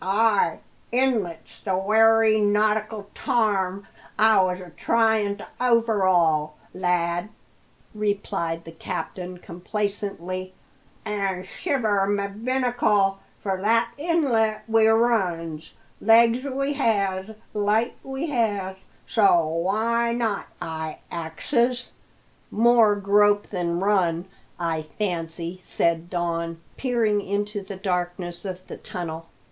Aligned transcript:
"Ay, 0.03 0.57
inlet's 0.91 1.59
the 1.63 1.77
wery 1.77 2.39
nautical 2.41 3.07
tarm 3.13 3.85
I 4.17 4.41
was 4.41 4.59
a 4.59 4.71
tryin' 4.71 5.37
to 5.37 5.47
overhaul, 5.59 6.55
lad," 6.73 7.29
replied 7.93 8.63
the 8.63 8.71
captain 8.71 9.37
complacently. 9.37 10.55
"An' 11.05 11.43
shiver 11.43 12.07
my 12.07 12.25
binnacle! 12.29 13.19
for 13.39 13.61
that 13.61 13.91
inlet 13.95 14.63
we 14.67 14.87
runs. 14.87 15.69
Legs 16.01 16.45
we 16.45 16.73
has, 16.73 17.35
light 17.53 17.93
we 18.01 18.31
has! 18.31 18.77
so 19.05 19.45
why 19.45 20.13
not? 20.13 20.47
I 20.59 20.97
axes." 21.11 21.89
"More 22.49 22.95
grope 22.95 23.49
than 23.51 23.79
run, 23.79 24.25
I 24.59 24.81
fancy," 24.81 25.59
said 25.61 26.09
Don, 26.09 26.59
peering 26.75 27.21
into 27.21 27.61
the 27.61 27.75
darkness 27.77 28.45
of 28.45 28.65
the 28.65 28.77
tunnel. 28.77 29.27